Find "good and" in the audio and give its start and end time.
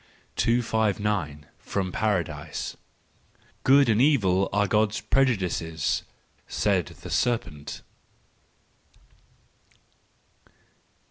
3.63-4.01